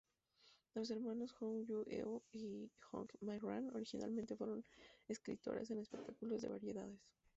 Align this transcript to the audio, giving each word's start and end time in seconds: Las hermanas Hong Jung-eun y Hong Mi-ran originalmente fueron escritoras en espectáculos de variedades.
Las 0.73 0.89
hermanas 0.89 1.31
Hong 1.39 1.67
Jung-eun 1.67 2.23
y 2.33 2.71
Hong 2.89 3.07
Mi-ran 3.19 3.69
originalmente 3.75 4.35
fueron 4.35 4.65
escritoras 5.07 5.69
en 5.69 5.77
espectáculos 5.77 6.41
de 6.41 6.49
variedades. 6.49 6.99